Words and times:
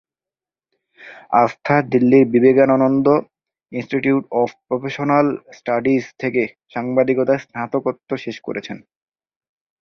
আস্থা 1.41 1.75
দিল্লির 1.91 2.25
Vivekananda 2.33 3.07
institute 3.71 4.23
of 4.41 4.49
professional 4.67 5.27
studies 5.57 6.03
থেকে 6.21 6.41
সাংবাদিকতায় 6.73 7.41
স্নাতকোত্তর 7.43 8.17
শেষ 8.17 8.37
করেছেন। 8.47 8.77